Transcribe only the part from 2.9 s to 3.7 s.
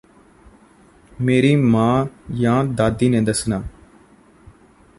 ਨੇ ਦੱਸਣਾ